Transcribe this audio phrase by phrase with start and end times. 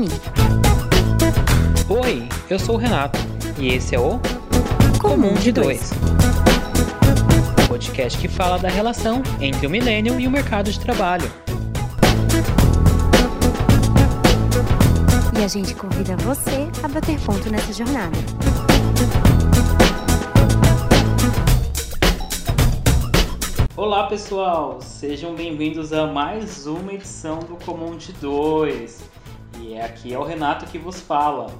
[0.00, 0.08] mim.
[1.90, 3.18] Oi, eu sou o Renato
[3.58, 4.18] e esse é o
[4.98, 5.92] Comum de Dois.
[7.68, 11.30] podcast que fala da relação entre o milênio e o mercado de trabalho.
[15.38, 18.16] E a gente convida você a bater ponto nessa jornada.
[23.76, 29.10] Olá pessoal, sejam bem-vindos a mais uma edição do Comum de Dois.
[29.60, 31.52] E é aqui é o Renato que vos fala.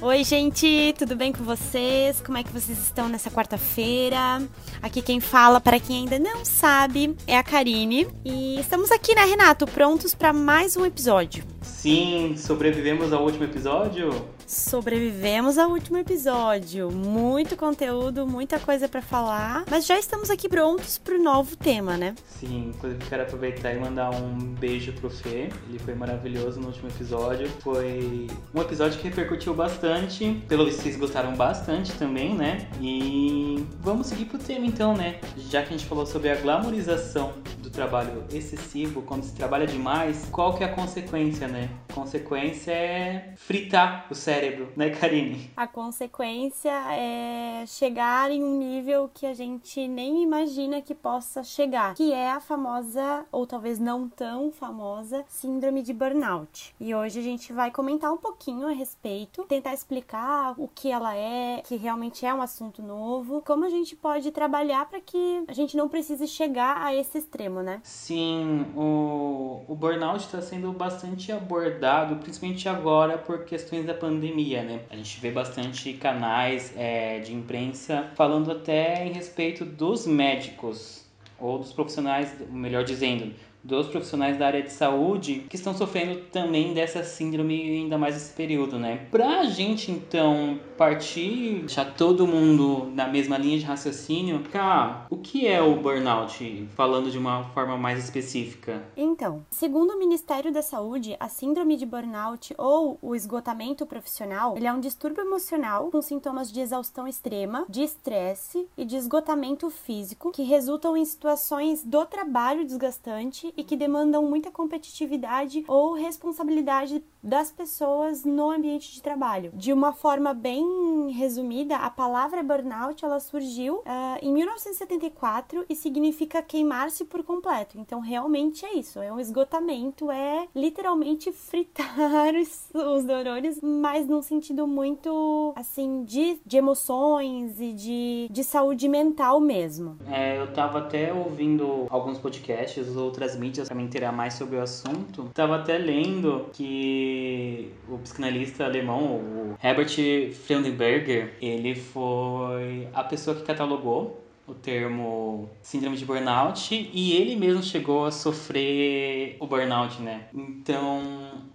[0.00, 2.20] Oi, gente, tudo bem com vocês?
[2.20, 4.42] Como é que vocês estão nessa quarta-feira?
[4.82, 8.06] Aqui quem fala, para quem ainda não sabe, é a Karine.
[8.24, 11.44] E estamos aqui, né, Renato, prontos para mais um episódio.
[11.62, 14.10] Sim, sobrevivemos ao último episódio?
[14.46, 16.90] Sobrevivemos ao último episódio.
[16.90, 22.14] Muito conteúdo, muita coisa para falar, mas já estamos aqui prontos pro novo tema, né?
[22.26, 25.48] Sim, inclusive quero aproveitar e mandar um beijo pro Fê.
[25.68, 27.48] Ele foi maravilhoso no último episódio.
[27.60, 30.42] Foi um episódio que repercutiu bastante.
[30.48, 32.68] Pelo visto, vocês gostaram bastante também, né?
[32.80, 35.20] E vamos seguir pro tema então, né?
[35.50, 40.26] Já que a gente falou sobre a glamorização do trabalho excessivo, quando se trabalha demais,
[40.30, 41.70] qual que é a consequência, né?
[41.94, 45.48] A consequência é fritar o cérebro, né, Karine?
[45.56, 51.94] A consequência é chegar em um nível que a gente nem imagina que possa chegar,
[51.94, 56.74] que é a famosa, ou talvez não tão famosa, síndrome de burnout.
[56.80, 61.14] E hoje a gente vai comentar um pouquinho a respeito, tentar explicar o que ela
[61.14, 65.52] é, que realmente é um assunto novo, como a gente pode trabalhar para que a
[65.52, 67.80] gente não precise chegar a esse extremo, né?
[67.84, 71.83] Sim, o, o burnout está sendo bastante abordado,
[72.22, 74.80] principalmente agora por questões da pandemia, né?
[74.90, 81.04] A gente vê bastante canais é, de imprensa falando até em respeito dos médicos
[81.38, 83.32] ou dos profissionais, melhor dizendo,
[83.64, 88.32] dos profissionais da área de saúde que estão sofrendo também dessa síndrome ainda mais nesse
[88.34, 89.06] período, né?
[89.10, 95.46] Pra gente então partir, deixar todo mundo na mesma linha de raciocínio, cá, o que
[95.46, 98.82] é o burnout, falando de uma forma mais específica?
[98.96, 104.66] Então, segundo o Ministério da Saúde, a síndrome de burnout ou o esgotamento profissional, ele
[104.66, 110.32] é um distúrbio emocional com sintomas de exaustão extrema, de estresse e de esgotamento físico
[110.32, 117.50] que resultam em situações do trabalho desgastante e que demandam muita competitividade ou responsabilidade das
[117.50, 119.50] pessoas no ambiente de trabalho.
[119.54, 126.42] De uma forma bem resumida, a palavra burnout ela surgiu uh, em 1974 e significa
[126.42, 127.78] queimar-se por completo.
[127.78, 134.20] Então, realmente é isso, é um esgotamento, é literalmente fritar os, os neurônios, mas num
[134.20, 139.96] sentido muito assim de, de emoções e de, de saúde mental mesmo.
[140.10, 144.62] É, eu tava até ouvindo alguns podcasts, outras mídias para me inteirar mais sobre o
[144.62, 145.30] assunto.
[145.34, 153.42] Tava até lendo que o psicanalista alemão, o Herbert Freudenberger, ele foi a pessoa que
[153.42, 160.28] catalogou o termo síndrome de burnout e ele mesmo chegou a sofrer o burnout, né?
[160.34, 161.00] Então,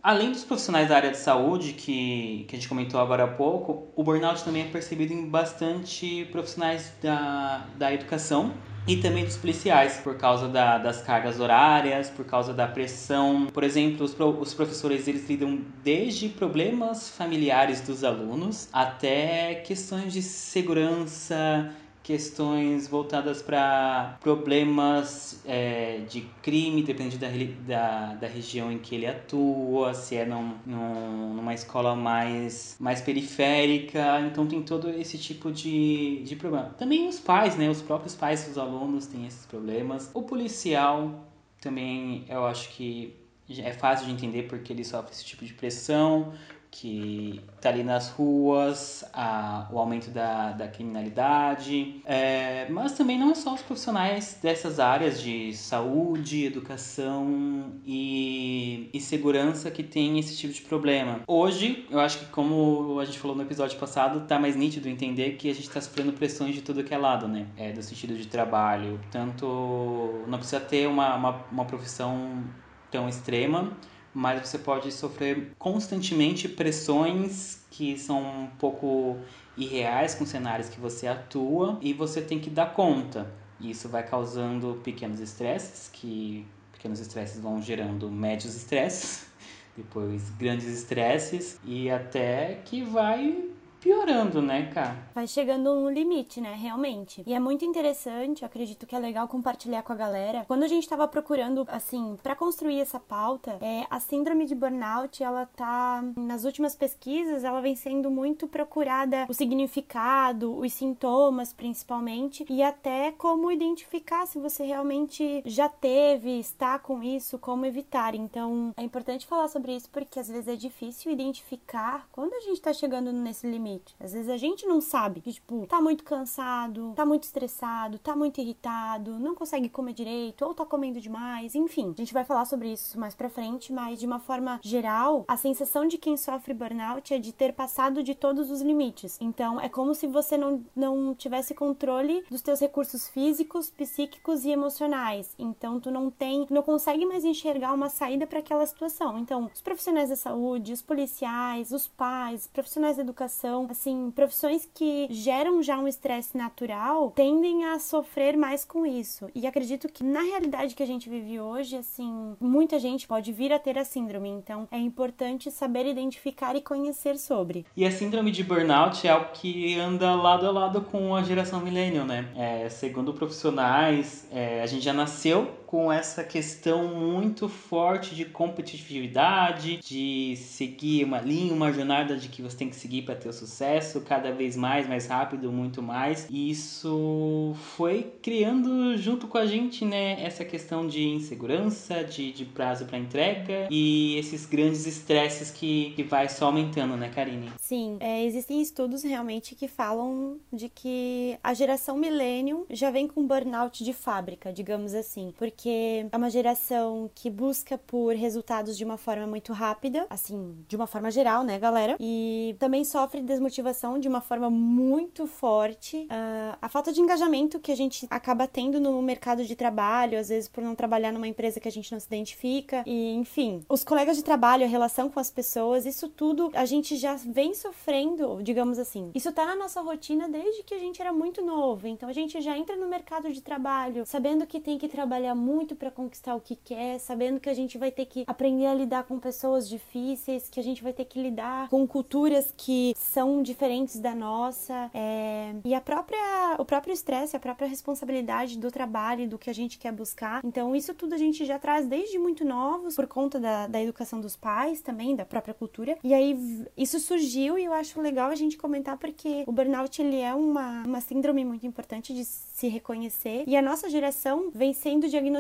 [0.01, 3.87] além dos profissionais da área de saúde que, que a gente comentou agora há pouco,
[3.95, 8.53] o burnout também é percebido em bastante profissionais da, da educação
[8.87, 13.47] e também dos policiais, por causa da, das cargas horárias, por causa da pressão.
[13.53, 20.23] Por exemplo, os, os professores eles lidam desde problemas familiares dos alunos até questões de
[20.23, 21.71] segurança,
[22.09, 27.27] questões voltadas para problemas é, de crime, depende da,
[27.67, 32.99] da, da, região em que ele atua, se é num, num, numa escola mais, mais
[32.99, 36.73] periférica, então tem todo esse tipo de, de problema.
[36.79, 37.69] Também os pais, né?
[37.69, 40.09] Os próprios pais dos alunos têm esses problemas.
[40.11, 41.27] O policial
[41.61, 43.15] também eu acho que
[43.59, 46.33] é fácil de entender porque ele sofre esse tipo de pressão
[46.71, 53.31] que está ali nas ruas, a, o aumento da, da criminalidade, é, mas também não
[53.31, 60.37] é só os profissionais dessas áreas de saúde, educação e, e segurança que tem esse
[60.37, 61.21] tipo de problema.
[61.27, 65.31] Hoje, eu acho que como a gente falou no episódio passado, tá mais nítido entender
[65.31, 67.47] que a gente está sofrendo pressões de tudo que é lado, né?
[67.57, 68.99] É, do sentido de trabalho.
[69.11, 72.43] Tanto não precisa ter uma, uma, uma profissão
[72.91, 73.71] tão extrema,
[74.13, 79.17] mas você pode sofrer constantemente pressões que são um pouco
[79.57, 83.31] irreais com cenários que você atua e você tem que dar conta.
[83.59, 89.27] Isso vai causando pequenos estresses, que pequenos estresses vão gerando médios estresses,
[89.75, 94.95] depois grandes estresses e até que vai piorando, né, cara?
[95.15, 97.23] Vai chegando no limite, né, realmente.
[97.25, 100.45] E é muito interessante, acredito que é legal compartilhar com a galera.
[100.47, 105.23] Quando a gente tava procurando, assim, para construir essa pauta, é, a síndrome de burnout,
[105.23, 112.45] ela tá, nas últimas pesquisas, ela vem sendo muito procurada o significado, os sintomas, principalmente,
[112.49, 118.13] e até como identificar se você realmente já teve, está com isso, como evitar.
[118.15, 122.61] Então, é importante falar sobre isso porque às vezes é difícil identificar quando a gente
[122.61, 123.95] tá chegando nesse limite limite.
[123.99, 128.15] Às vezes a gente não sabe que, tipo, tá muito cansado, tá muito estressado, tá
[128.15, 131.93] muito irritado, não consegue comer direito, ou tá comendo demais, enfim.
[131.93, 135.37] A gente vai falar sobre isso mais pra frente, mas de uma forma geral, a
[135.37, 139.17] sensação de quem sofre burnout é de ter passado de todos os limites.
[139.21, 144.51] Então, é como se você não, não tivesse controle dos teus recursos físicos, psíquicos e
[144.51, 145.33] emocionais.
[145.37, 149.17] Então, tu não tem, não consegue mais enxergar uma saída para aquela situação.
[149.17, 154.69] Então, os profissionais da saúde, os policiais, os pais, profissionais da educação, então, assim, profissões
[154.73, 159.27] que geram já um estresse natural tendem a sofrer mais com isso.
[159.35, 163.51] E acredito que na realidade que a gente vive hoje, assim, muita gente pode vir
[163.51, 164.29] a ter a síndrome.
[164.29, 167.65] Então, é importante saber identificar e conhecer sobre.
[167.75, 171.59] E a síndrome de burnout é algo que anda lado a lado com a geração
[171.59, 172.29] millennial, né?
[172.35, 179.77] É, segundo profissionais, é, a gente já nasceu com essa questão muito forte de competitividade,
[179.77, 183.33] de seguir uma linha, uma jornada de que você tem que seguir para ter o
[183.33, 186.25] sucesso cada vez mais, mais rápido, muito mais.
[186.27, 192.45] E isso foi criando junto com a gente, né, essa questão de insegurança, de, de
[192.45, 197.51] prazo para entrega e esses grandes estresses que, que vai só aumentando, né, Karine?
[197.59, 203.27] Sim, é, existem estudos realmente que falam de que a geração millennium já vem com
[203.27, 208.85] burnout de fábrica, digamos assim, porque porque é uma geração que busca por resultados de
[208.85, 211.97] uma forma muito rápida, assim, de uma forma geral, né, galera?
[211.99, 216.07] E também sofre desmotivação de uma forma muito forte.
[216.09, 220.29] Uh, a falta de engajamento que a gente acaba tendo no mercado de trabalho, às
[220.29, 223.83] vezes por não trabalhar numa empresa que a gente não se identifica, e enfim, os
[223.83, 228.41] colegas de trabalho, a relação com as pessoas, isso tudo a gente já vem sofrendo,
[228.41, 229.11] digamos assim.
[229.13, 232.39] Isso tá na nossa rotina desde que a gente era muito novo, então a gente
[232.39, 236.35] já entra no mercado de trabalho sabendo que tem que trabalhar muito muito para conquistar
[236.35, 239.67] o que quer, sabendo que a gente vai ter que aprender a lidar com pessoas
[239.67, 244.91] difíceis, que a gente vai ter que lidar com culturas que são diferentes da nossa,
[244.93, 245.55] é...
[245.65, 249.79] e a própria, o próprio estresse, a própria responsabilidade do trabalho, do que a gente
[249.79, 250.41] quer buscar.
[250.45, 254.21] Então, isso tudo a gente já traz desde muito novos, por conta da, da educação
[254.21, 255.97] dos pais também, da própria cultura.
[256.03, 256.37] E aí,
[256.77, 260.83] isso surgiu e eu acho legal a gente comentar porque o burnout, ele é uma,
[260.83, 263.45] uma síndrome muito importante de se reconhecer.
[263.47, 265.38] E a nossa geração vem sendo diagnosticada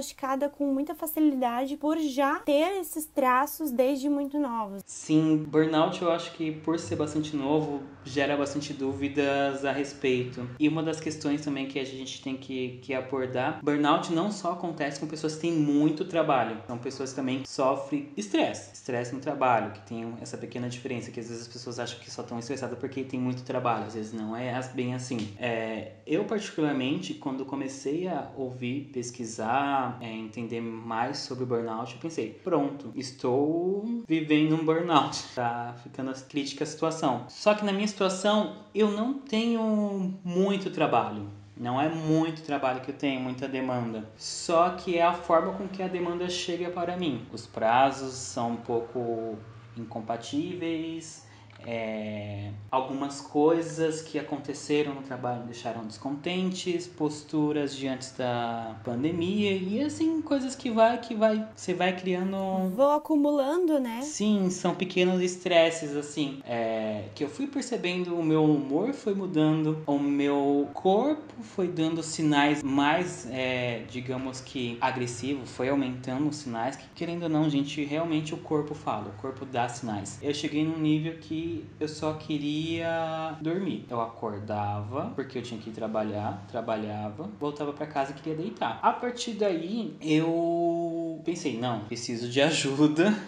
[0.49, 4.81] com muita facilidade por já ter esses traços desde muito novos.
[4.85, 10.47] Sim, burnout eu acho que por ser bastante novo gera bastante dúvidas a respeito.
[10.59, 14.53] E uma das questões também que a gente tem que, que abordar, burnout não só
[14.53, 19.21] acontece com pessoas que têm muito trabalho, são pessoas que também sofrem estresse, estresse no
[19.21, 22.39] trabalho, que tem essa pequena diferença, que às vezes as pessoas acham que só estão
[22.39, 25.33] estressadas porque tem muito trabalho, às vezes não é bem assim.
[25.39, 31.99] É, eu particularmente quando comecei a ouvir, pesquisar, é, entender mais sobre o burnout, eu
[31.99, 37.25] pensei, pronto, estou vivendo um burnout, tá ficando crítica a situação.
[37.29, 41.29] Só que na minha situação, eu não tenho muito trabalho.
[41.55, 44.09] Não é muito trabalho que eu tenho, muita demanda.
[44.15, 47.25] Só que é a forma com que a demanda chega para mim.
[47.33, 49.37] Os prazos são um pouco
[49.75, 51.27] incompatíveis,
[51.65, 59.81] é, algumas coisas que aconteceram no trabalho me deixaram descontentes, posturas diante da pandemia e
[59.83, 64.01] assim coisas que vai que vai você vai criando vou acumulando, né?
[64.01, 69.81] Sim, são pequenos estresses assim, é, que eu fui percebendo o meu humor foi mudando,
[69.85, 76.75] o meu corpo foi dando sinais mais, é, digamos que agressivo, foi aumentando os sinais
[76.75, 80.19] que querendo ou não, gente, realmente o corpo fala, o corpo dá sinais.
[80.21, 81.48] Eu cheguei num nível que
[81.79, 83.85] eu só queria dormir.
[83.89, 88.79] Eu acordava, porque eu tinha que ir trabalhar, trabalhava, voltava para casa e queria deitar.
[88.81, 93.13] A partir daí, eu pensei, não, preciso de ajuda.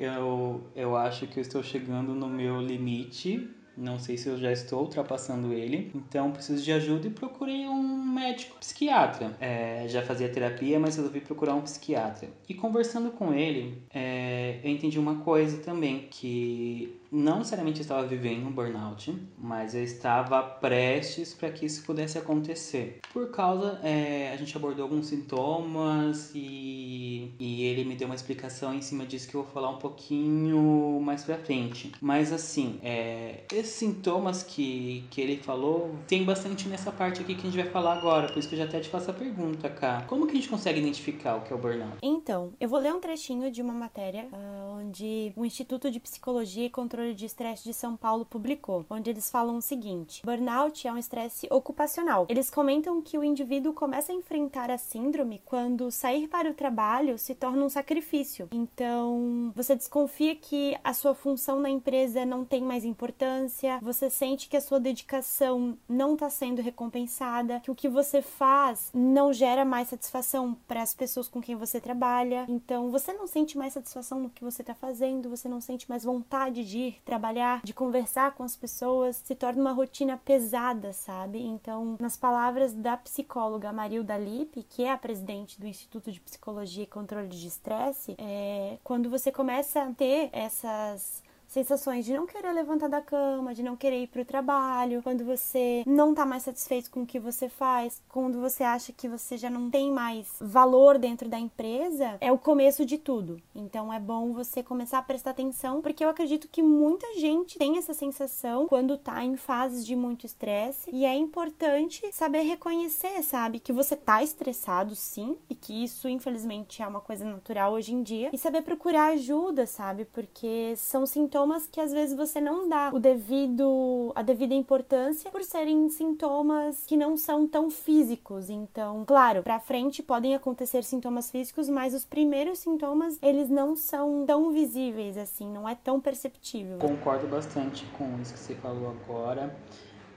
[0.00, 4.50] Eu, eu acho que eu estou chegando no meu limite não sei se eu já
[4.50, 9.36] estou ultrapassando ele, então preciso de ajuda e procurei um médico psiquiatra.
[9.40, 12.28] É, já fazia terapia, mas resolvi procurar um psiquiatra.
[12.48, 18.46] E conversando com ele, é, eu entendi uma coisa também, que não necessariamente estava vivendo
[18.46, 22.98] um burnout, mas eu estava prestes para que isso pudesse acontecer.
[23.12, 28.74] Por causa, é, a gente abordou alguns sintomas e, e ele me deu uma explicação
[28.74, 31.92] em cima disso que eu vou falar um pouquinho mais pra frente.
[32.00, 37.46] Mas assim, é, esses sintomas que, que ele falou tem bastante nessa parte aqui que
[37.46, 39.68] a gente vai falar agora, por isso que eu já até te faço a pergunta,
[39.68, 40.04] cá.
[40.06, 41.98] Como que a gente consegue identificar o que é o burnout?
[42.02, 44.57] Então, eu vou ler um trechinho de uma matéria uh,
[44.88, 49.30] onde o Instituto de Psicologia e Controle de Estresse de São Paulo publicou, onde eles
[49.30, 52.26] falam o seguinte: burnout é um estresse ocupacional.
[52.28, 57.18] Eles comentam que o indivíduo começa a enfrentar a síndrome quando sair para o trabalho
[57.18, 58.48] se torna um sacrifício.
[58.50, 64.48] Então, você desconfia que a sua função na empresa não tem mais importância, você sente
[64.48, 69.64] que a sua dedicação não está sendo recompensada, que o que você faz não gera
[69.64, 72.46] mais satisfação para as pessoas com quem você trabalha.
[72.48, 76.04] Então, você não sente mais satisfação no que você está fazendo, você não sente mais
[76.04, 81.40] vontade de ir trabalhar, de conversar com as pessoas, se torna uma rotina pesada, sabe?
[81.40, 86.84] Então, nas palavras da psicóloga Marilda Lippe, que é a presidente do Instituto de Psicologia
[86.84, 92.52] e Controle de Estresse, é, quando você começa a ter essas sensações de não querer
[92.52, 96.42] levantar da cama, de não querer ir para o trabalho, quando você não está mais
[96.42, 100.28] satisfeito com o que você faz, quando você acha que você já não tem mais
[100.40, 103.40] valor dentro da empresa, é o começo de tudo.
[103.54, 107.78] Então é bom você começar a prestar atenção, porque eu acredito que muita gente tem
[107.78, 113.58] essa sensação quando está em fases de muito estresse e é importante saber reconhecer, sabe,
[113.58, 118.02] que você está estressado sim e que isso infelizmente é uma coisa natural hoje em
[118.02, 120.04] dia e saber procurar ajuda, sabe?
[120.04, 125.30] Porque são sintomas sintomas que às vezes você não dá o devido a devida importância
[125.30, 128.50] por serem sintomas que não são tão físicos.
[128.50, 134.24] Então, claro, para frente podem acontecer sintomas físicos, mas os primeiros sintomas eles não são
[134.26, 136.78] tão visíveis assim, não é tão perceptível.
[136.78, 139.54] Concordo bastante com isso que você falou agora.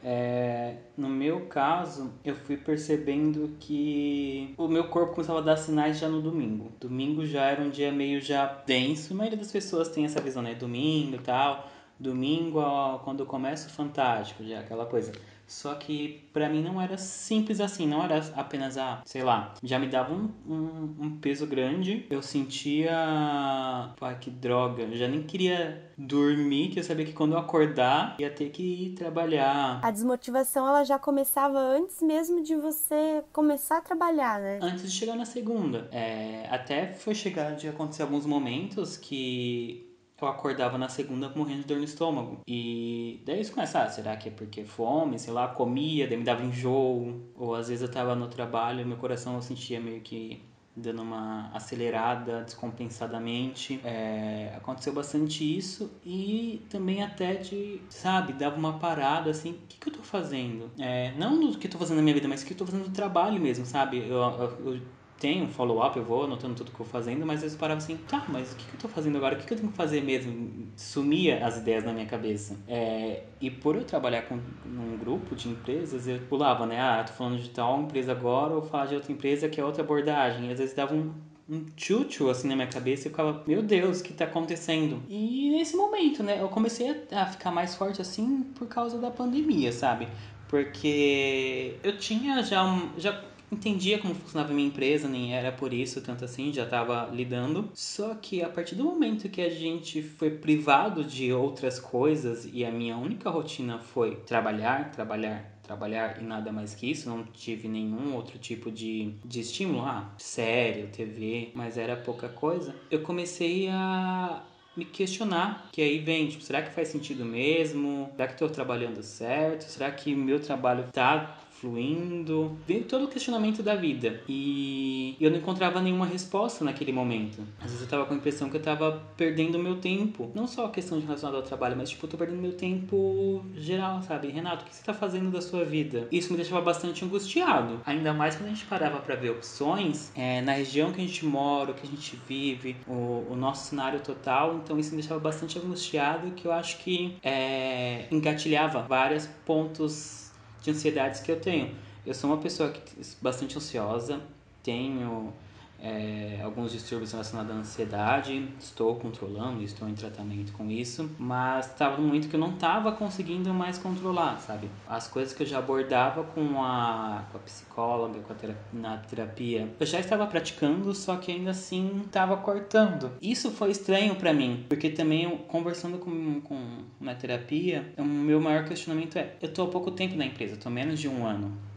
[0.04, 6.00] É, no meu caso, eu fui percebendo que o meu corpo começava a dar sinais
[6.00, 6.72] já no domingo.
[6.80, 9.14] Domingo já era um dia meio já denso.
[9.14, 10.56] A maioria das pessoas tem essa visão, né?
[10.56, 11.70] Domingo e tal.
[12.00, 15.12] Domingo, ó, quando começa o Fantástico, já aquela coisa.
[15.52, 19.54] Só que para mim não era simples assim, não era apenas a, ah, sei lá,
[19.62, 25.10] já me dava um, um, um peso grande, eu sentia, pá, que droga, eu já
[25.10, 29.82] nem queria dormir, que eu sabia que quando eu acordar ia ter que ir trabalhar.
[29.84, 34.60] A desmotivação ela já começava antes mesmo de você começar a trabalhar, né?
[34.62, 35.90] Antes de chegar na segunda.
[35.92, 39.91] É, até foi chegar de acontecer alguns momentos que
[40.26, 42.40] eu acordava na segunda morrendo de dor no estômago.
[42.48, 46.24] E daí isso começa, ah, será que é porque fome, sei lá, comia, daí me
[46.24, 47.22] dava enjoo.
[47.36, 50.42] Ou às vezes eu tava no trabalho meu coração eu sentia meio que
[50.76, 53.80] dando uma acelerada descompensadamente.
[53.84, 59.78] É, aconteceu bastante isso e também até de, sabe, dava uma parada assim, o que,
[59.80, 60.72] que eu tô fazendo?
[60.80, 62.66] É, não do que eu tô fazendo na minha vida, mas o que eu tô
[62.66, 63.98] fazendo no trabalho mesmo, sabe?
[63.98, 64.82] Eu, eu, eu
[65.22, 67.78] tenho um follow-up, eu vou anotando tudo que eu fazendo, mas às vezes eu parava
[67.78, 69.36] assim, tá, mas o que, que eu tô fazendo agora?
[69.36, 70.68] O que, que eu tenho que fazer mesmo?
[70.76, 72.58] Sumia as ideias na minha cabeça.
[72.68, 76.82] É, e por eu trabalhar com um grupo de empresas, eu pulava, né?
[76.82, 79.84] Ah, tô falando de tal empresa agora, ou falar de outra empresa que é outra
[79.84, 80.50] abordagem.
[80.50, 81.14] E às vezes dava um,
[81.48, 85.04] um tchutchu assim na minha cabeça e eu ficava, meu Deus, o que tá acontecendo?
[85.08, 89.72] E nesse momento, né, eu comecei a, ficar mais forte assim por causa da pandemia,
[89.72, 90.08] sabe?
[90.48, 92.66] Porque eu tinha já
[92.98, 97.10] já entendia como funcionava a minha empresa, nem era por isso tanto assim, já estava
[97.12, 97.70] lidando.
[97.74, 102.64] Só que a partir do momento que a gente foi privado de outras coisas e
[102.64, 107.68] a minha única rotina foi trabalhar, trabalhar, trabalhar e nada mais que isso, não tive
[107.68, 112.76] nenhum outro tipo de, de estímulo, ah, série, TV, mas era pouca coisa.
[112.90, 114.44] Eu comecei a
[114.76, 118.10] me questionar, que aí vem, tipo, será que faz sentido mesmo?
[118.16, 119.64] Será que estou trabalhando certo?
[119.64, 124.22] Será que meu trabalho tá fluindo, veio todo o questionamento da vida.
[124.28, 127.42] E eu não encontrava nenhuma resposta naquele momento.
[127.60, 130.32] Às vezes eu tava com a impressão que eu tava perdendo meu tempo.
[130.34, 134.02] Não só a questão relacionada ao trabalho, mas tipo, eu tô perdendo meu tempo geral,
[134.02, 134.30] sabe?
[134.30, 136.08] Renato, o que você tá fazendo da sua vida?
[136.12, 137.80] Isso me deixava bastante angustiado.
[137.86, 141.24] Ainda mais quando a gente parava para ver opções é, na região que a gente
[141.26, 144.56] mora, o que a gente vive, o, o nosso cenário total.
[144.64, 150.21] Então isso me deixava bastante angustiado, que eu acho que é, engatilhava vários pontos
[150.62, 151.76] de ansiedades que eu tenho.
[152.06, 152.82] Eu sou uma pessoa que
[153.22, 154.22] bastante ansiosa,
[154.64, 155.34] tenho
[155.82, 158.48] é, alguns distúrbios relacionados à ansiedade.
[158.60, 163.54] Estou controlando, estou em tratamento com isso, mas estava muito que eu não estava conseguindo
[163.54, 164.70] mais controlar, sabe?
[164.88, 168.98] As coisas que eu já abordava com a, com a psicóloga, com a terapia, na
[168.98, 173.12] terapia, eu já estava praticando, só que ainda assim estava cortando.
[173.22, 178.40] Isso foi estranho para mim, porque também eu, conversando com, com na terapia, o meu
[178.40, 181.71] maior questionamento é: eu tô há pouco tempo na empresa, tô menos de um ano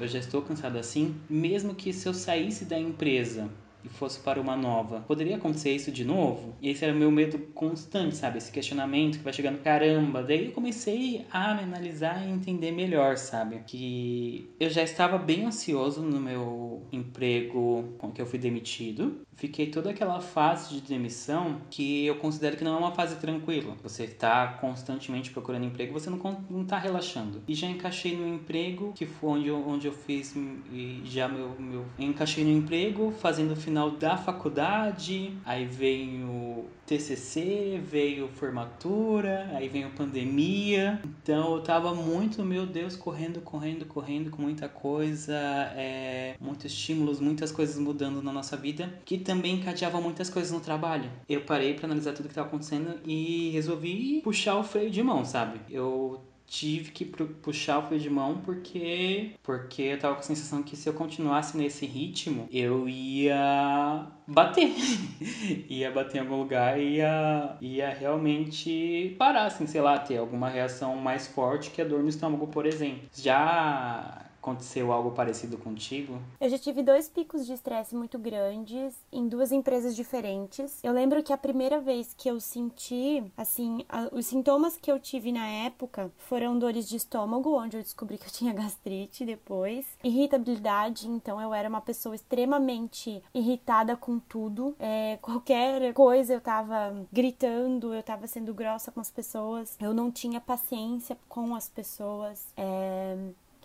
[0.00, 3.48] eu já estou cansado assim, mesmo que se eu saísse da empresa
[3.84, 6.56] e fosse para uma nova, poderia acontecer isso de novo?
[6.60, 8.38] E esse era o meu medo constante, sabe?
[8.38, 10.22] Esse questionamento que vai chegando, caramba.
[10.22, 13.60] Daí eu comecei a me analisar e entender melhor, sabe?
[13.66, 19.70] Que eu já estava bem ansioso no meu emprego com que eu fui demitido fiquei
[19.70, 23.76] toda aquela fase de demissão que eu considero que não é uma fase tranquila.
[23.82, 26.18] Você está constantemente procurando emprego, você não,
[26.50, 27.42] não tá relaxando.
[27.48, 31.54] E já encaixei no emprego, que foi onde eu, onde eu fiz e já meu,
[31.58, 31.86] meu...
[31.98, 39.90] Encaixei no emprego, fazendo o final da faculdade, aí veio TCC, veio formatura, aí veio
[39.90, 41.00] pandemia.
[41.22, 45.36] Então eu tava muito, meu Deus, correndo, correndo, correndo com muita coisa,
[45.76, 50.60] é, muitos estímulos, muitas coisas mudando na nossa vida, que também encadeava muitas coisas no
[50.60, 51.10] trabalho.
[51.28, 55.26] Eu parei para analisar tudo que estava acontecendo e resolvi puxar o freio de mão,
[55.26, 55.60] sabe?
[55.68, 60.62] Eu tive que puxar o freio de mão porque porque eu tava com a sensação
[60.62, 64.74] que se eu continuasse nesse ritmo, eu ia bater.
[65.68, 70.96] ia bater em algum lugar ia, ia realmente parar, assim, sei lá, ter alguma reação
[70.96, 73.08] mais forte que a dor no estômago, por exemplo.
[73.14, 76.18] Já Aconteceu algo parecido contigo?
[76.40, 80.78] Eu já tive dois picos de estresse muito grandes em duas empresas diferentes.
[80.82, 84.98] Eu lembro que a primeira vez que eu senti, assim, a, os sintomas que eu
[84.98, 89.86] tive na época foram dores de estômago, onde eu descobri que eu tinha gastrite depois,
[90.04, 94.74] irritabilidade, então eu era uma pessoa extremamente irritada com tudo.
[94.78, 100.10] É, qualquer coisa eu tava gritando, eu tava sendo grossa com as pessoas, eu não
[100.10, 102.46] tinha paciência com as pessoas.
[102.56, 103.16] É,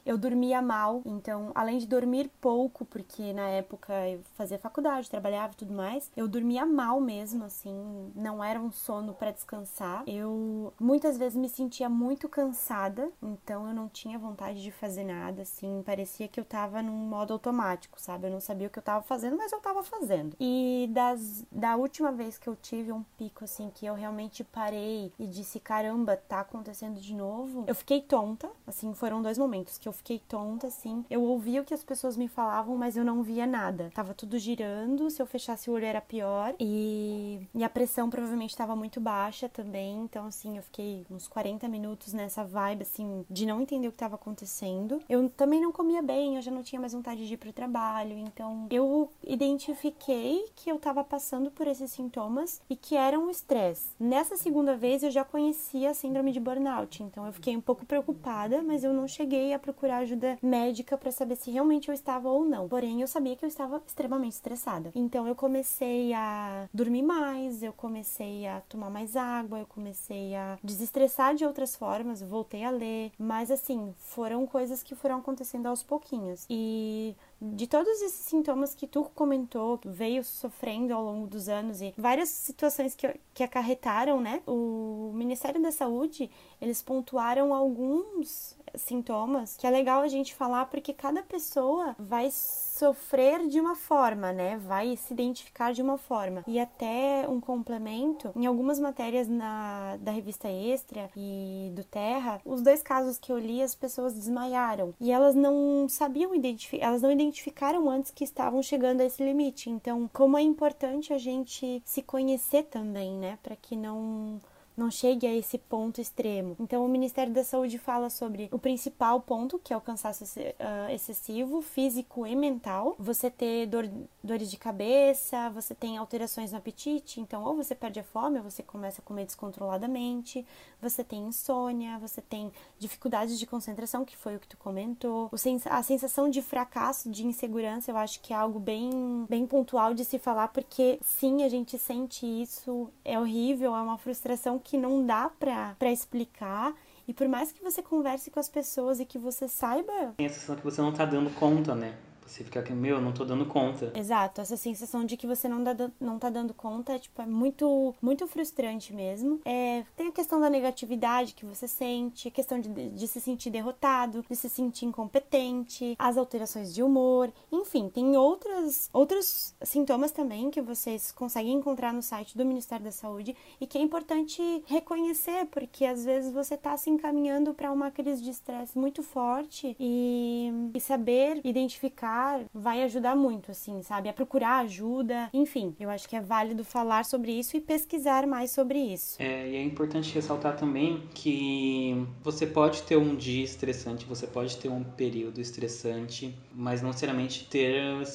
[0.06, 5.54] eu dormia mal, então, além de dormir pouco, porque na época eu fazia faculdade, trabalhava
[5.54, 10.04] e tudo mais, eu dormia mal mesmo, assim, não era um sono para descansar.
[10.08, 15.44] Eu muitas vezes me sentia muito cansada, então eu não tinha vontade de fazer nada,
[15.44, 18.28] assim, parecia que eu tava num modo automático, sabe?
[18.28, 20.36] Eu não sabia o que eu tava fazendo, mas eu tava fazendo.
[20.40, 25.12] E das, da última vez que eu tive um pico, assim, que eu realmente parei
[25.18, 29.88] e disse: caramba, tá acontecendo de novo, eu fiquei tonta, assim, foram dois momentos que
[29.88, 31.06] eu eu fiquei tonta, assim.
[31.10, 33.92] Eu ouvia o que as pessoas me falavam, mas eu não via nada.
[33.94, 36.56] Tava tudo girando, se eu fechasse o olho era pior.
[36.60, 40.00] E, e a pressão provavelmente estava muito baixa também.
[40.00, 43.96] Então, assim, eu fiquei uns 40 minutos nessa vibe, assim, de não entender o que
[43.96, 45.00] estava acontecendo.
[45.08, 48.18] Eu também não comia bem, eu já não tinha mais vontade de ir pro trabalho.
[48.18, 53.90] Então, eu identifiquei que eu tava passando por esses sintomas e que eram um estresse.
[54.00, 57.04] Nessa segunda vez, eu já conhecia a síndrome de burnout.
[57.04, 60.98] Então, eu fiquei um pouco preocupada, mas eu não cheguei a procurar procurar ajuda médica
[60.98, 62.70] para saber se realmente eu estava ou não.
[62.70, 64.92] Porém, eu sabia que eu estava extremamente estressada.
[64.96, 70.58] Então, eu comecei a dormir mais, eu comecei a tomar mais água, eu comecei a
[70.64, 73.12] desestressar de outras formas, voltei a ler.
[73.20, 76.46] Mas, assim, foram coisas que foram acontecendo aos pouquinhos.
[76.50, 81.82] E de todos esses sintomas que tu comentou, que veio sofrendo ao longo dos anos
[81.82, 84.42] e várias situações que, que acarretaram, né?
[84.48, 90.94] O Ministério da Saúde, eles pontuaram alguns sintomas que é legal a gente falar porque
[90.94, 92.30] cada pessoa vai
[92.74, 94.58] sofrer de uma forma, né?
[94.58, 96.44] Vai se identificar de uma forma.
[96.48, 102.62] E até um complemento, em algumas matérias na, da revista Extra e do Terra, os
[102.62, 104.94] dois casos que eu li, as pessoas desmaiaram.
[105.00, 109.70] E elas não sabiam identificar, elas não identificaram antes que estavam chegando a esse limite.
[109.70, 113.38] Então, como é importante a gente se conhecer também, né?
[113.44, 114.40] Para que não
[114.76, 116.56] não chegue a esse ponto extremo.
[116.60, 120.24] Então, o Ministério da Saúde fala sobre o principal ponto, que é o cansaço
[120.60, 122.96] ah, excessivo, físico e mental.
[122.98, 123.90] Você ter dor,
[124.24, 128.44] dores de cabeça, você tem alterações no apetite, então ou você perde a fome ou
[128.44, 130.46] você começa a comer descontroladamente,
[130.82, 135.30] você tem insônia, você tem dificuldades de concentração, que foi o que tu comentou.
[135.70, 140.04] A sensação de fracasso, de insegurança, eu acho que é algo bem, bem pontual de
[140.04, 145.06] se falar, porque sim, a gente sente isso, é horrível, é uma frustração que não
[145.06, 146.74] dá para explicar.
[147.08, 150.14] E por mais que você converse com as pessoas e que você saiba.
[150.16, 151.94] Tem a sensação que você não tá dando conta, né?
[152.28, 153.92] Você fica aqui, meu, não tô dando conta.
[153.96, 157.94] Exato, essa sensação de que você não, dá, não tá dando conta, tipo, é muito,
[158.02, 159.40] muito frustrante mesmo.
[159.46, 163.50] É, tem a questão da negatividade que você sente, a questão de, de se sentir
[163.50, 170.50] derrotado, de se sentir incompetente, as alterações de humor, enfim, tem outras, outros sintomas também
[170.50, 175.46] que vocês conseguem encontrar no site do Ministério da Saúde e que é importante reconhecer,
[175.48, 180.52] porque às vezes você tá se encaminhando para uma crise de estresse muito forte e,
[180.74, 182.13] e saber identificar
[182.54, 184.10] vai ajudar muito, assim, sabe?
[184.10, 188.52] A procurar ajuda, enfim, eu acho que é válido falar sobre isso e pesquisar mais
[188.52, 189.22] sobre isso.
[189.22, 194.58] É, e é importante ressaltar também que você pode ter um dia estressante, você pode
[194.58, 198.06] ter um período estressante, mas não necessariamente ter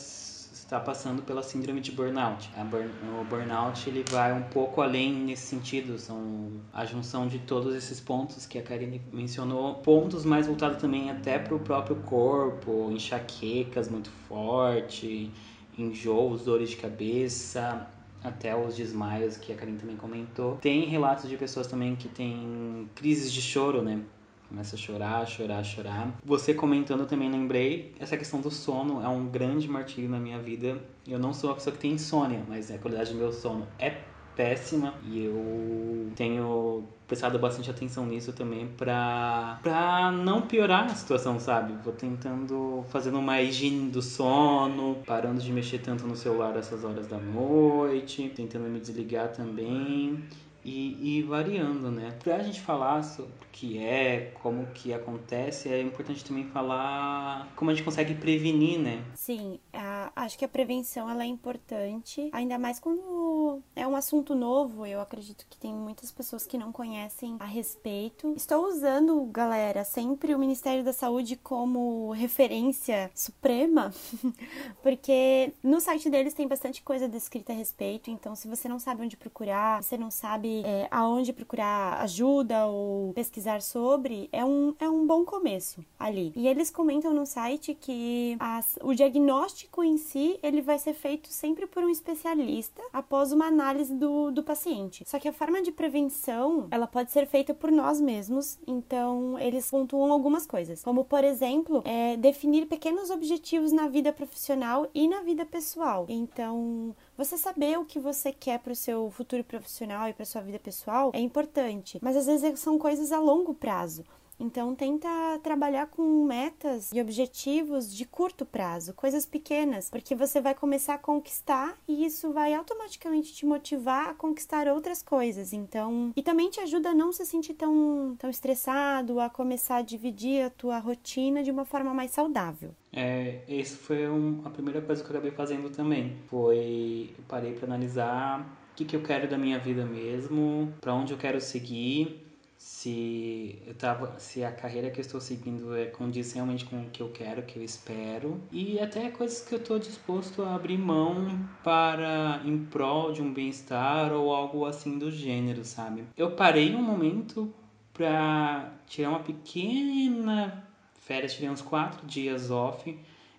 [0.68, 2.50] está passando pela síndrome de burnout.
[2.70, 7.74] Burn, o burnout ele vai um pouco além nesse sentido, são a junção de todos
[7.74, 12.90] esses pontos que a Karine mencionou, pontos mais voltados também até para o próprio corpo,
[12.92, 15.30] enxaquecas muito forte,
[15.78, 17.88] enjoos, dores de cabeça,
[18.22, 20.56] até os desmaios que a Karine também comentou.
[20.56, 24.02] Tem relatos de pessoas também que têm crises de choro, né?
[24.48, 26.18] Começa a chorar, chorar, chorar.
[26.24, 30.80] Você comentando também lembrei, essa questão do sono é um grande martírio na minha vida.
[31.06, 33.90] Eu não sou uma pessoa que tem insônia, mas a qualidade do meu sono é
[34.34, 41.38] péssima e eu tenho prestado bastante atenção nisso também pra, pra não piorar a situação,
[41.38, 41.74] sabe?
[41.82, 47.06] Vou tentando, fazendo uma higiene do sono, parando de mexer tanto no celular essas horas
[47.06, 50.24] da noite, tentando me desligar também
[50.68, 52.14] e, e, variando, né?
[52.22, 57.48] Para a gente falar sobre o que é, como que acontece, é importante também falar
[57.56, 59.02] como a gente consegue prevenir, né?
[59.14, 64.34] Sim, a, acho que a prevenção ela é importante, ainda mais quando é um assunto
[64.34, 64.84] novo.
[64.84, 68.34] Eu acredito que tem muitas pessoas que não conhecem a respeito.
[68.36, 73.92] Estou usando, galera, sempre o Ministério da Saúde como referência suprema,
[74.82, 78.10] porque no site deles tem bastante coisa descrita a respeito.
[78.10, 83.12] Então, se você não sabe onde procurar, você não sabe é, aonde procurar ajuda ou
[83.12, 86.32] pesquisar sobre, é um, é um bom começo ali.
[86.34, 89.96] E eles comentam no site que as, o diagnóstico em
[90.42, 95.04] ele vai ser feito sempre por um especialista após uma análise do, do paciente.
[95.06, 99.70] Só que a forma de prevenção, ela pode ser feita por nós mesmos, então eles
[99.70, 105.22] pontuam algumas coisas, como por exemplo, é, definir pequenos objetivos na vida profissional e na
[105.22, 106.06] vida pessoal.
[106.08, 110.40] Então, você saber o que você quer para o seu futuro profissional e para sua
[110.40, 114.04] vida pessoal é importante, mas às vezes são coisas a longo prazo.
[114.38, 115.08] Então tenta
[115.42, 120.98] trabalhar com metas e objetivos de curto prazo, coisas pequenas, porque você vai começar a
[120.98, 125.52] conquistar e isso vai automaticamente te motivar a conquistar outras coisas.
[125.52, 129.82] Então, e também te ajuda a não se sentir tão tão estressado, a começar a
[129.82, 132.74] dividir a tua rotina de uma forma mais saudável.
[132.92, 136.16] É, esse foi um, a primeira coisa que eu acabei fazendo também.
[136.26, 138.40] Foi parei para analisar
[138.72, 142.27] o que, que eu quero da minha vida mesmo, para onde eu quero seguir
[142.58, 146.90] se eu tava, se a carreira que eu estou seguindo é condiz realmente com o
[146.90, 150.76] que eu quero, que eu espero, e até coisas que eu estou disposto a abrir
[150.76, 156.04] mão para em prol de um bem-estar ou algo assim do gênero, sabe?
[156.16, 157.52] Eu parei um momento
[157.94, 162.98] para tirar uma pequena férias, tirei uns quatro dias off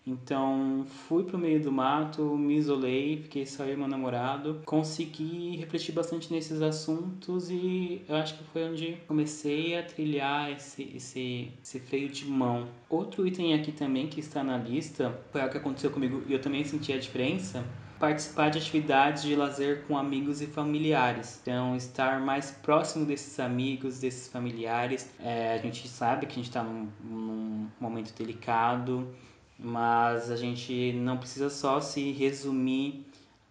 [0.10, 5.56] então fui pro meio do mato, me isolei, fiquei só eu e meu namorado, consegui
[5.58, 11.52] refletir bastante nesses assuntos e eu acho que foi onde comecei a trilhar esse, esse,
[11.62, 12.68] esse freio de mão.
[12.90, 16.42] Outro item aqui também que está na lista foi algo que aconteceu comigo e eu
[16.42, 17.64] também senti a diferença
[18.00, 21.40] participar de atividades de lazer com amigos e familiares.
[21.42, 25.10] Então, estar mais próximo desses amigos, desses familiares.
[25.20, 29.14] É, a gente sabe que a gente está num, num momento delicado,
[29.60, 33.06] mas a gente não precisa só se resumir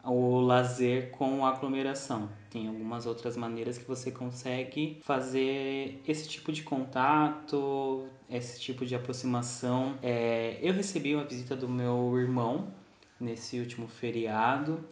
[0.04, 2.30] o lazer com aglomeração.
[2.50, 8.94] Tem algumas outras maneiras que você consegue fazer esse tipo de contato, esse tipo de
[8.94, 9.98] aproximação.
[10.02, 12.72] É, eu recebi uma visita do meu irmão
[13.20, 14.82] nesse último feriado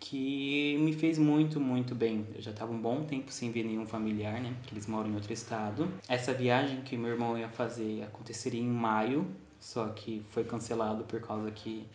[0.00, 2.26] que me fez muito, muito bem.
[2.34, 4.54] Eu já estava um bom tempo sem ver nenhum familiar, né?
[4.66, 5.88] Que eles moram em outro estado.
[6.08, 9.26] Essa viagem que meu irmão ia fazer aconteceria em maio
[9.64, 11.86] só que foi cancelado por causa que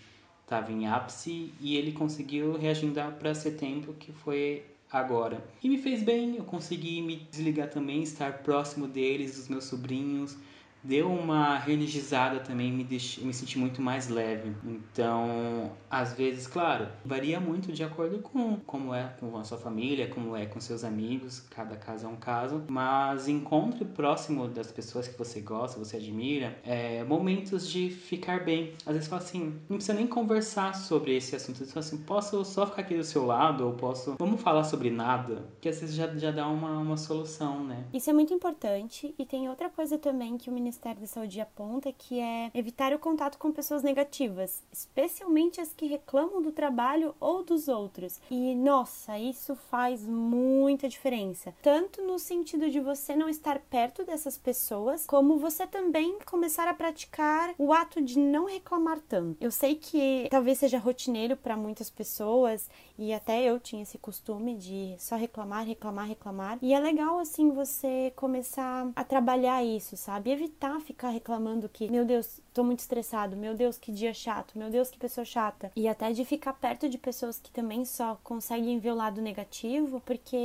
[0.42, 5.46] estava em ápice e ele conseguiu reagendar para setembro, que foi agora.
[5.64, 10.36] E me fez bem, eu consegui me desligar também, estar próximo deles, dos meus sobrinhos,
[10.84, 13.18] deu uma reenergizada também, me, deix...
[13.18, 14.54] me senti muito mais leve.
[14.64, 20.08] Então, às vezes, claro, varia muito de acordo com como é com a sua família,
[20.08, 25.08] como é com seus amigos, cada caso é um caso, mas encontre próximo das pessoas
[25.08, 28.74] que você gosta, você admira, é, momentos de ficar bem.
[28.86, 32.44] Às vezes fala assim, não precisa nem conversar sobre esse assunto, você fala assim, posso
[32.46, 35.96] só ficar aqui do seu lado, ou posso, vamos falar sobre nada, que às vezes
[35.96, 37.86] já, já dá uma, uma solução, né?
[37.94, 41.92] Isso é muito importante, e tem outra coisa também que o Ministério da Saúde aponta,
[41.92, 47.44] que é evitar o contato com pessoas negativas, especialmente as que reclamam do trabalho ou
[47.44, 48.22] dos outros.
[48.30, 54.38] E nossa, isso faz muita diferença, tanto no sentido de você não estar perto dessas
[54.38, 59.44] pessoas, como você também começar a praticar o ato de não reclamar tanto.
[59.44, 64.56] Eu sei que talvez seja rotineiro para muitas pessoas e até eu tinha esse costume
[64.56, 66.60] de só reclamar, reclamar, reclamar.
[66.62, 70.32] E é legal assim você começar a trabalhar isso, sabe?
[70.32, 74.70] Evitar ficar reclamando que, meu Deus, tô muito estressado, meu Deus, que dia chato, meu
[74.70, 75.72] Deus, que pessoa chata.
[75.78, 80.02] E até de ficar perto de pessoas que também só conseguem ver o lado negativo,
[80.06, 80.36] porque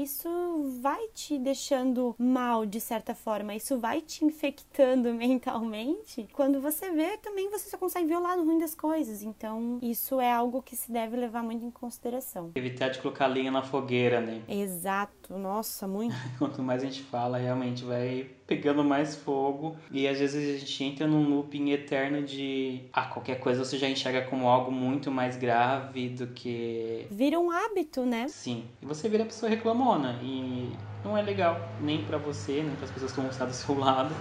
[0.00, 0.28] isso
[0.80, 6.28] vai te deixando mal de certa forma, isso vai te infectando mentalmente.
[6.32, 9.24] Quando você vê, também você só consegue ver o lado ruim das coisas.
[9.24, 11.95] Então, isso é algo que se deve levar muito em consideração.
[12.54, 14.42] Evitar de colocar linha na fogueira, né?
[14.48, 16.14] Exato, nossa, muito.
[16.38, 20.84] Quanto mais a gente fala, realmente vai pegando mais fogo e às vezes a gente
[20.84, 25.36] entra num looping eterno de ah, qualquer coisa você já enxerga como algo muito mais
[25.36, 28.28] grave do que vira um hábito, né?
[28.28, 28.64] Sim.
[28.80, 30.72] E você vira a pessoa reclamona e
[31.04, 33.74] não é legal nem para você, nem para as pessoas que vão estar do seu
[33.78, 34.14] lado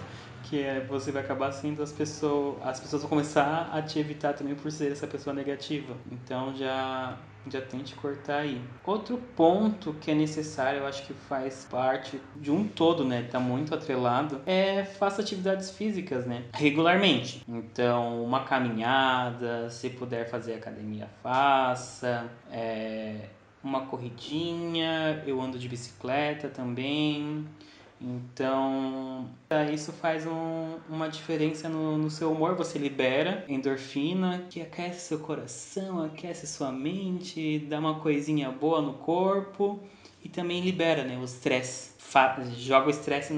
[0.44, 4.34] que é você vai acabar sendo as pessoas as pessoas vão começar a te evitar
[4.34, 7.18] também por ser essa pessoa negativa então já
[7.50, 8.62] já tente cortar aí.
[8.84, 13.40] Outro ponto que é necessário eu acho que faz parte de um todo né tá
[13.40, 17.44] muito atrelado é faça atividades físicas né regularmente.
[17.48, 23.30] Então uma caminhada se puder fazer academia faça é,
[23.64, 27.46] uma corridinha eu ando de bicicleta também
[28.00, 29.30] então,
[29.74, 32.56] isso faz um, uma diferença no, no, seu humor.
[32.56, 38.96] Você libera endorfina, que aquece seu coração, aquece sua mente, dá uma coisinha boa no
[38.96, 39.82] corpo
[40.24, 41.94] e também libera né, o estresse.
[42.58, 43.34] Joga o estresse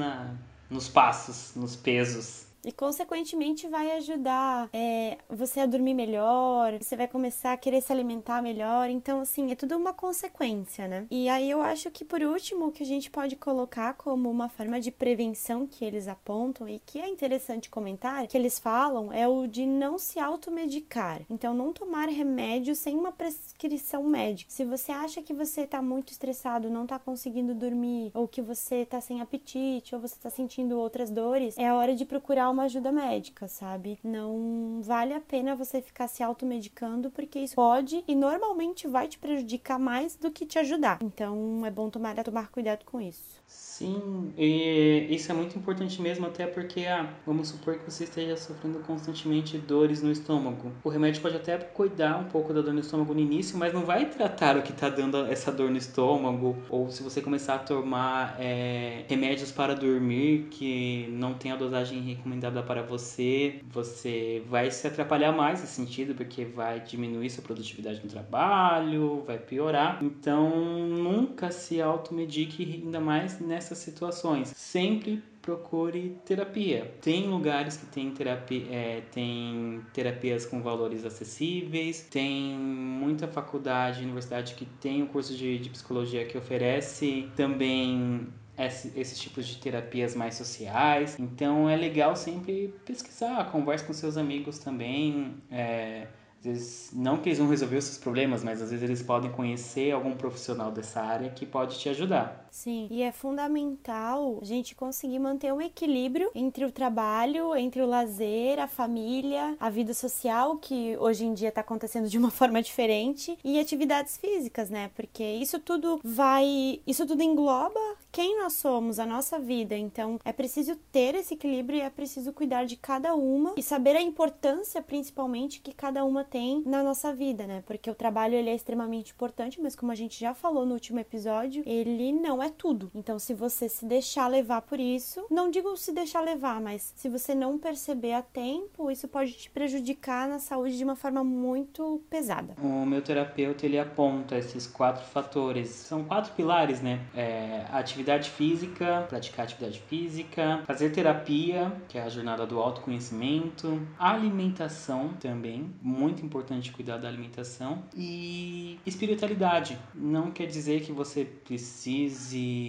[0.70, 2.47] nos passos, nos pesos.
[2.68, 7.94] E, consequentemente, vai ajudar é, você a dormir melhor, você vai começar a querer se
[7.94, 8.90] alimentar melhor.
[8.90, 11.08] Então, assim, é tudo uma consequência, né?
[11.10, 14.50] E aí eu acho que, por último, o que a gente pode colocar como uma
[14.50, 19.26] forma de prevenção que eles apontam e que é interessante comentar, que eles falam, é
[19.26, 21.22] o de não se automedicar.
[21.30, 24.52] Então, não tomar remédio sem uma prescrição médica.
[24.52, 28.86] Se você acha que você tá muito estressado, não tá conseguindo dormir, ou que você
[28.86, 32.57] tá sem apetite, ou você tá sentindo outras dores, é a hora de procurar uma
[32.58, 34.00] uma ajuda médica, sabe?
[34.04, 39.20] Não vale a pena você ficar se automedicando, porque isso pode e normalmente vai te
[39.20, 40.98] prejudicar mais do que te ajudar.
[41.04, 43.42] Então é bom tomar, tomar cuidado com isso.
[43.50, 48.36] Sim, e isso é muito importante mesmo, até porque, ah, vamos supor que você esteja
[48.36, 50.74] sofrendo constantemente dores no estômago.
[50.84, 53.86] O remédio pode até cuidar um pouco da dor no estômago no início, mas não
[53.86, 56.58] vai tratar o que está dando essa dor no estômago.
[56.70, 62.02] Ou se você começar a tomar é, remédios para dormir que não tem a dosagem
[62.02, 68.02] recomendada para você, você vai se atrapalhar mais nesse sentido, porque vai diminuir sua produtividade
[68.04, 70.00] no trabalho, vai piorar.
[70.04, 70.50] Então,
[70.88, 74.50] nunca se automedique, ainda mais nessas situações.
[74.50, 76.94] Sempre procure terapia.
[77.02, 84.56] Tem lugares que tem, terapia, é, tem terapias com valores acessíveis, tem muita faculdade, universidade
[84.56, 89.58] que tem o um curso de, de psicologia que oferece também esse, esses tipos de
[89.58, 91.18] terapias mais sociais.
[91.20, 95.36] Então é legal sempre pesquisar, converse com seus amigos também.
[95.52, 96.08] É,
[96.40, 99.32] às vezes, não que eles vão resolver os seus problemas, mas às vezes eles podem
[99.32, 102.47] conhecer algum profissional dessa área que pode te ajudar.
[102.58, 107.86] Sim, e é fundamental a gente conseguir manter um equilíbrio entre o trabalho, entre o
[107.86, 112.60] lazer, a família, a vida social, que hoje em dia está acontecendo de uma forma
[112.60, 114.90] diferente, e atividades físicas, né?
[114.96, 116.82] Porque isso tudo vai.
[116.88, 117.80] Isso tudo engloba
[118.12, 119.78] quem nós somos, a nossa vida.
[119.78, 123.96] Então é preciso ter esse equilíbrio e é preciso cuidar de cada uma e saber
[123.96, 127.64] a importância, principalmente, que cada uma tem na nossa vida, né?
[127.68, 131.00] Porque o trabalho ele é extremamente importante, mas como a gente já falou no último
[131.00, 132.90] episódio, ele não é é tudo.
[132.96, 137.10] Então, se você se deixar levar por isso, não digo se deixar levar, mas se
[137.10, 142.02] você não perceber a tempo, isso pode te prejudicar na saúde de uma forma muito
[142.10, 142.56] pesada.
[142.62, 145.70] O meu terapeuta ele aponta esses quatro fatores.
[145.70, 147.06] São quatro pilares, né?
[147.16, 155.14] É, atividade física, praticar atividade física, fazer terapia, que é a jornada do autoconhecimento, alimentação
[155.20, 159.78] também, muito importante cuidar da alimentação e espiritualidade.
[159.94, 162.27] Não quer dizer que você precise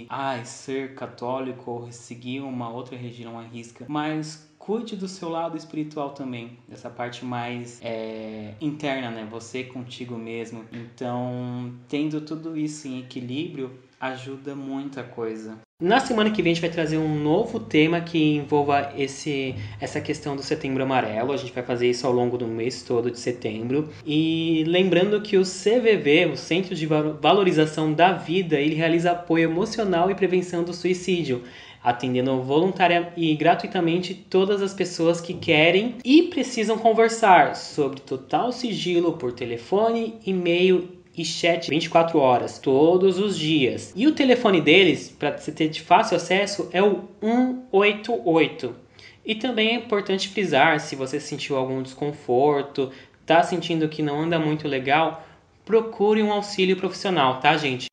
[0.09, 5.57] ai, ser católico ou seguir uma outra religião à risca, mas cuide do seu lado
[5.57, 9.27] espiritual também, dessa parte mais é, interna, né?
[9.31, 10.64] Você contigo mesmo.
[10.71, 15.59] Então, tendo tudo isso em equilíbrio, ajuda muita coisa.
[15.81, 20.01] Na semana que vem a gente vai trazer um novo tema que envolva esse, essa
[20.01, 21.33] questão do setembro amarelo.
[21.33, 23.89] A gente vai fazer isso ao longo do mês todo de setembro.
[24.05, 30.11] E lembrando que o CVV, o Centro de Valorização da Vida, ele realiza apoio emocional
[30.11, 31.45] e prevenção do suicídio
[31.83, 39.13] atendendo voluntária e gratuitamente todas as pessoas que querem e precisam conversar sobre total sigilo
[39.13, 43.92] por telefone, e-mail e chat 24 horas, todos os dias.
[43.96, 48.74] E o telefone deles, para você ter de fácil acesso, é o 188.
[49.24, 52.90] E também é importante frisar, se você sentiu algum desconforto,
[53.26, 55.26] tá sentindo que não anda muito legal,
[55.64, 57.88] procure um auxílio profissional, tá, gente?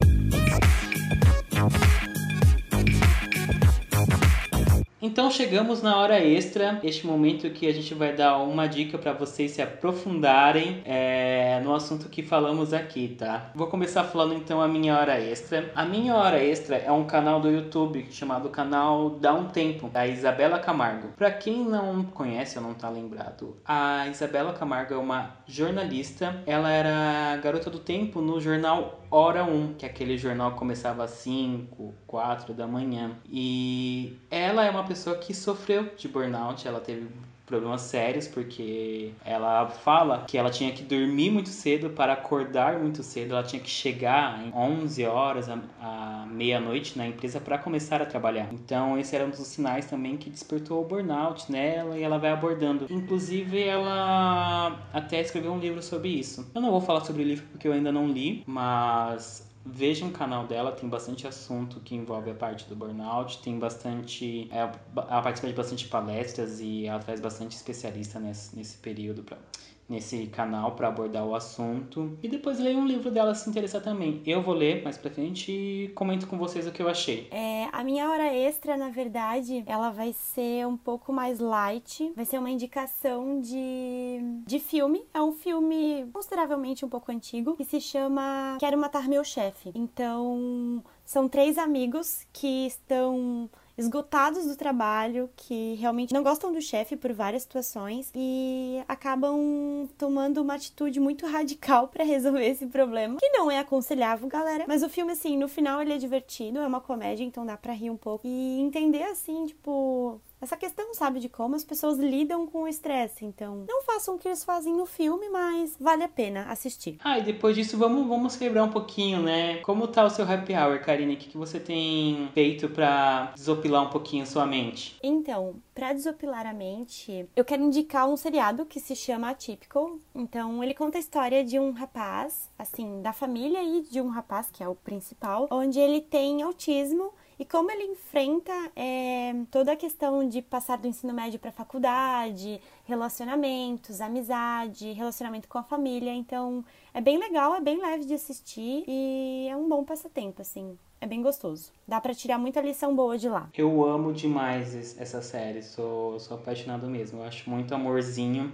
[5.05, 9.13] Então chegamos na hora extra, este momento que a gente vai dar uma dica para
[9.13, 13.51] vocês se aprofundarem é, no assunto que falamos aqui, tá?
[13.53, 15.71] Vou começar falando então a minha hora extra.
[15.75, 20.07] A minha hora extra é um canal do YouTube chamado canal Dá um Tempo, da
[20.07, 21.09] Isabela Camargo.
[21.09, 26.41] Para quem não conhece ou não tá lembrado, a Isabela Camargo é uma jornalista.
[26.47, 31.11] Ela era garota do tempo no jornal Hora 1, que é aquele jornal começava às
[31.11, 33.15] 5, 4 da manhã.
[33.25, 37.07] E ela é uma pessoa que sofreu de burnout, ela teve
[37.45, 43.03] problemas sérios, porque ela fala que ela tinha que dormir muito cedo para acordar muito
[43.03, 48.05] cedo, ela tinha que chegar em 11 horas à, meia-noite na empresa para começar a
[48.05, 48.49] trabalhar.
[48.51, 52.31] Então, esse era um dos sinais também que despertou o burnout nela e ela vai
[52.31, 52.87] abordando.
[52.89, 56.49] Inclusive, ela até escreveu um livro sobre isso.
[56.53, 60.11] Eu não vou falar sobre o livro porque eu ainda não li, mas Vejam o
[60.11, 64.47] canal dela, tem bastante assunto que envolve a parte do burnout, tem bastante.
[64.51, 69.39] É, ela participa de bastante palestras e ela traz bastante especialista nesse, nesse período pra,
[69.87, 72.17] nesse canal para abordar o assunto.
[72.21, 74.21] E depois leia um livro dela se interessar também.
[74.25, 77.27] Eu vou ler mais pra frente e comento com vocês o que eu achei.
[77.31, 82.11] É, a minha hora extra, na verdade, ela vai ser um pouco mais light.
[82.15, 85.03] Vai ser uma indicação de, de filme.
[85.13, 89.71] É um filme consideravelmente um pouco antigo que se chama Quero Matar Meu Chefe.
[89.75, 96.95] Então, são três amigos que estão esgotados do trabalho, que realmente não gostam do chefe
[96.95, 103.29] por várias situações e acabam tomando uma atitude muito radical para resolver esse problema, que
[103.29, 104.65] não é aconselhável, galera.
[104.67, 107.73] Mas o filme assim, no final ele é divertido, é uma comédia, então dá para
[107.73, 112.45] rir um pouco e entender assim, tipo, essa questão, sabe, de como as pessoas lidam
[112.45, 113.25] com o estresse.
[113.25, 116.97] Então, não façam o que eles fazem no filme, mas vale a pena assistir.
[117.03, 119.57] Ah, e depois disso, vamos, vamos quebrar um pouquinho, né?
[119.57, 121.15] Como tá o seu happy hour, Karine?
[121.15, 124.97] O que, que você tem feito para desopilar um pouquinho sua mente?
[125.01, 129.97] Então, para desopilar a mente, eu quero indicar um seriado que se chama Atypical.
[130.13, 134.49] Então, ele conta a história de um rapaz, assim, da família e de um rapaz,
[134.51, 139.75] que é o principal, onde ele tem autismo e como ele enfrenta é, toda a
[139.75, 146.13] questão de passar do ensino médio para a faculdade, relacionamentos, amizade, relacionamento com a família.
[146.13, 150.77] Então, é bem legal, é bem leve de assistir e é um bom passatempo, assim.
[151.01, 151.71] É bem gostoso.
[151.87, 153.49] Dá para tirar muita lição boa de lá.
[153.55, 157.19] Eu amo demais essa série, sou, sou apaixonado mesmo.
[157.19, 158.51] Eu acho muito amorzinho,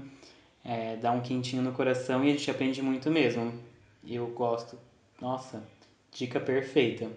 [0.65, 3.53] é, dá um quentinho no coração e a gente aprende muito mesmo.
[4.05, 4.77] Eu gosto.
[5.21, 5.63] Nossa,
[6.11, 7.09] dica perfeita.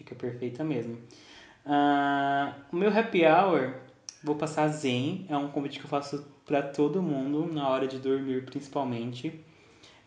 [0.00, 0.94] Fica perfeita mesmo.
[1.66, 3.74] Uh, o meu happy hour,
[4.24, 5.26] vou passar zen.
[5.28, 9.44] É um convite que eu faço para todo mundo, na hora de dormir principalmente.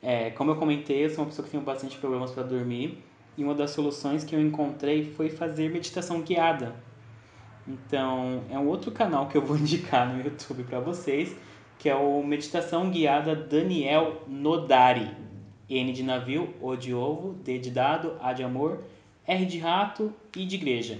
[0.02, 3.04] É, como eu comentei, eu sou uma pessoa que tem bastante problemas para dormir.
[3.38, 6.74] E uma das soluções que eu encontrei foi fazer meditação guiada.
[7.68, 11.36] Então, é um outro canal que eu vou indicar no YouTube para vocês,
[11.78, 15.12] que é o Meditação Guiada Daniel Nodari.
[15.70, 18.84] N de navio, O de ovo, D de dado, A de amor,
[19.26, 21.00] R de rato e de igreja.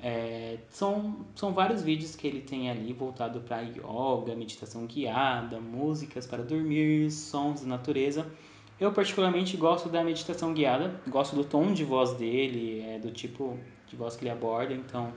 [0.00, 6.26] É, são, são vários vídeos que ele tem ali voltado para yoga, meditação guiada, músicas
[6.26, 8.30] para dormir, sons da natureza.
[8.78, 13.58] Eu particularmente gosto da meditação guiada, gosto do tom de voz dele, é, do tipo
[13.88, 15.12] de voz que ele aborda, então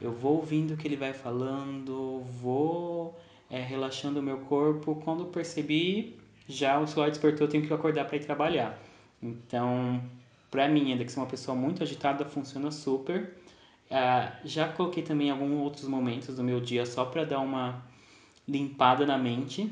[0.00, 3.16] eu vou ouvindo o que ele vai falando, vou
[3.48, 4.96] é, relaxando o meu corpo.
[5.04, 8.76] Quando percebi, já o celular despertou, eu tenho que acordar para ir trabalhar.
[9.22, 10.02] Então
[10.50, 13.36] Pra mim, ainda que sou uma pessoa muito agitada, funciona super.
[13.90, 17.84] Uh, já coloquei também alguns outros momentos do meu dia só para dar uma
[18.46, 19.70] limpada na mente.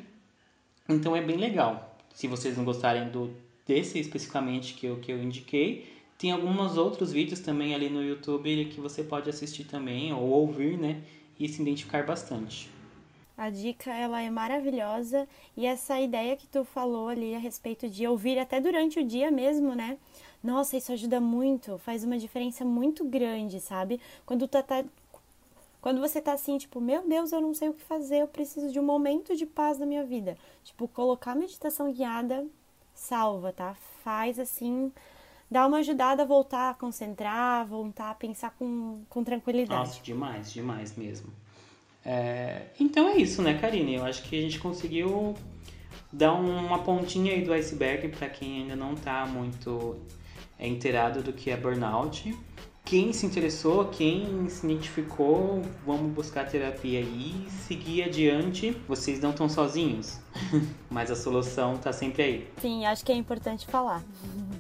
[0.89, 1.97] Então é bem legal.
[2.13, 3.35] Se vocês não gostarem do
[3.67, 8.67] desse especificamente que eu, que eu indiquei, tem alguns outros vídeos também ali no YouTube
[8.67, 11.03] que você pode assistir também ou ouvir, né?
[11.39, 12.71] E se identificar bastante.
[13.37, 18.07] A dica ela é maravilhosa e essa ideia que tu falou ali a respeito de
[18.07, 19.99] ouvir até durante o dia mesmo, né?
[20.45, 23.99] Nossa, isso ajuda muito, faz uma diferença muito grande, sabe?
[24.27, 24.85] Quando tu tá
[25.81, 28.73] quando você tá assim, tipo, meu Deus, eu não sei o que fazer, eu preciso
[28.73, 30.35] de um momento de paz na minha vida.
[30.63, 32.47] Tipo, colocar meditação guiada
[32.95, 33.77] salva, tá?
[34.03, 34.91] Faz assim,
[35.51, 39.79] dá uma ajudada a voltar a concentrar, voltar a pensar com, com tranquilidade.
[39.79, 41.31] Nossa, demais, demais mesmo.
[42.03, 43.97] É, então é isso, né, Karine?
[43.97, 45.35] Eu acho que a gente conseguiu
[46.11, 49.99] dar uma pontinha aí do iceberg para quem ainda não tá muito
[50.59, 52.37] é, inteirado do que é burnout.
[52.85, 58.73] Quem se interessou, quem se identificou, vamos buscar terapia e seguir adiante.
[58.87, 60.19] Vocês não estão sozinhos,
[60.91, 62.49] mas a solução está sempre aí.
[62.61, 64.03] Sim, acho que é importante falar.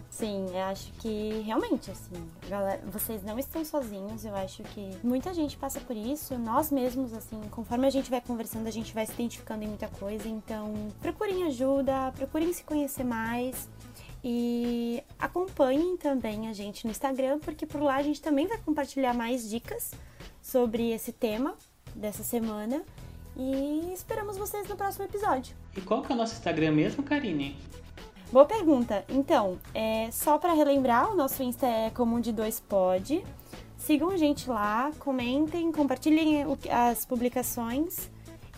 [0.08, 2.14] Sim, eu acho que realmente, assim,
[2.48, 4.24] galera, vocês não estão sozinhos.
[4.24, 6.38] Eu acho que muita gente passa por isso.
[6.38, 9.88] Nós mesmos, assim, conforme a gente vai conversando, a gente vai se identificando em muita
[9.88, 10.26] coisa.
[10.26, 10.72] Então,
[11.02, 13.68] procurem ajuda, procurem se conhecer mais.
[14.26, 19.12] E acompanhem também a gente no Instagram, porque por lá a gente também vai compartilhar
[19.12, 19.92] mais dicas
[20.40, 21.54] sobre esse tema
[21.94, 22.82] dessa semana.
[23.36, 25.54] E esperamos vocês no próximo episódio.
[25.76, 27.54] E qual que é o nosso Instagram mesmo, Karine?
[28.32, 29.04] Boa pergunta.
[29.10, 33.22] Então, é só para relembrar, o nosso Insta é comum de dois pod.
[33.76, 38.10] Sigam a gente lá, comentem, compartilhem as publicações.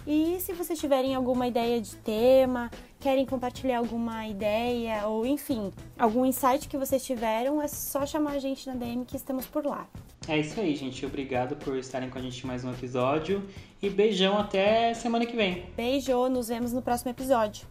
[0.07, 6.25] E se vocês tiverem alguma ideia de tema, querem compartilhar alguma ideia ou enfim, algum
[6.25, 9.89] insight que vocês tiveram, é só chamar a gente na DM que estamos por lá.
[10.29, 11.05] É isso aí, gente.
[11.05, 13.45] Obrigado por estarem com a gente em mais um episódio
[13.83, 15.65] e beijão até semana que vem.
[15.77, 17.67] Beijo, nos vemos no próximo episódio.